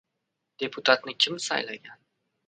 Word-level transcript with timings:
Deputatni 0.61 1.13
kim 1.25 1.37
saylagan? 1.43 1.99